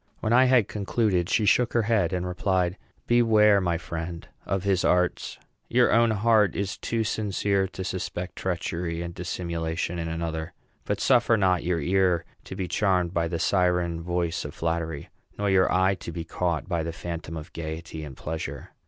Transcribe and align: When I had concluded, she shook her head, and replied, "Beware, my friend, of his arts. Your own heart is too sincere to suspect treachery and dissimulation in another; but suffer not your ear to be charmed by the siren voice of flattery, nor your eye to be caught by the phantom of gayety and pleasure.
When 0.19 0.33
I 0.33 0.45
had 0.45 0.67
concluded, 0.67 1.29
she 1.29 1.45
shook 1.45 1.73
her 1.73 1.83
head, 1.83 2.11
and 2.11 2.25
replied, 2.25 2.75
"Beware, 3.05 3.61
my 3.61 3.77
friend, 3.77 4.27
of 4.47 4.63
his 4.63 4.83
arts. 4.83 5.37
Your 5.69 5.93
own 5.93 6.09
heart 6.09 6.55
is 6.55 6.75
too 6.75 7.03
sincere 7.03 7.67
to 7.67 7.83
suspect 7.83 8.35
treachery 8.37 9.03
and 9.03 9.13
dissimulation 9.13 9.99
in 9.99 10.07
another; 10.07 10.53
but 10.85 10.99
suffer 10.99 11.37
not 11.37 11.61
your 11.63 11.79
ear 11.81 12.25
to 12.45 12.55
be 12.55 12.67
charmed 12.67 13.13
by 13.13 13.27
the 13.27 13.37
siren 13.37 14.01
voice 14.01 14.43
of 14.43 14.55
flattery, 14.55 15.09
nor 15.37 15.51
your 15.51 15.71
eye 15.71 15.93
to 15.93 16.11
be 16.11 16.23
caught 16.23 16.67
by 16.67 16.81
the 16.81 16.91
phantom 16.93 17.37
of 17.37 17.53
gayety 17.53 18.03
and 18.03 18.17
pleasure. 18.17 18.71